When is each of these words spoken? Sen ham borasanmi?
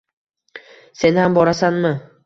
Sen 1.03 1.21
ham 1.25 1.37
borasanmi? 1.39 1.95